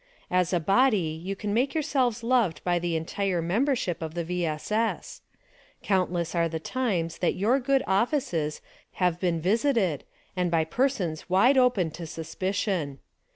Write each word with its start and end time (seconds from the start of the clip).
As 0.31 0.51
a 0.51 0.59
body 0.59 1.21
you 1.23 1.35
can 1.35 1.53
make 1.53 1.75
yourselves 1.75 2.23
loved 2.23 2.61
b}^ 2.65 2.81
the 2.81 2.95
entire 2.95 3.39
membership 3.39 4.01
of 4.01 4.15
the 4.15 4.23
V. 4.23 4.47
S. 4.47 4.71
S. 4.71 5.21
Countless 5.83 6.33
are 6.33 6.49
the 6.49 6.59
times 6.59 7.19
that 7.19 7.37
yoiir 7.37 7.63
good 7.63 7.83
offices 7.85 8.61
have 8.93 9.19
been 9.19 9.39
visited 9.39 10.03
and 10.35 10.49
by 10.49 10.63
persons 10.63 11.29
wide 11.29 11.55
open 11.55 11.91
to 11.91 12.07
suspicion. 12.07 12.97